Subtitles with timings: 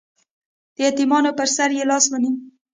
[0.75, 2.33] د یتیمانو په سر یې لاس ونیو